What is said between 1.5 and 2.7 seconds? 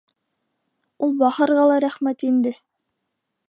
ла рәхмәт инде.